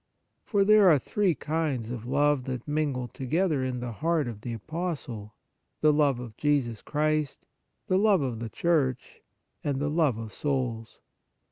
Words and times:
For 0.45 0.63
there 0.65 0.89
are 0.89 0.97
three 0.97 1.35
kinds 1.35 1.91
of 1.91 2.07
love 2.07 2.45
that 2.45 2.67
mingle 2.67 3.07
together 3.07 3.63
in 3.63 3.81
the 3.81 3.91
heart 3.91 4.27
of 4.27 4.41
the 4.41 4.51
apostle: 4.51 5.35
the 5.81 5.93
love 5.93 6.19
of 6.19 6.35
Jesus 6.37 6.81
Christ, 6.81 7.45
the 7.85 7.99
love 7.99 8.23
of 8.23 8.39
the 8.39 8.49
Church, 8.49 9.21
and 9.63 9.77
the 9.79 9.91
love 9.91 10.17
of 10.17 10.31
souls. 10.33 11.01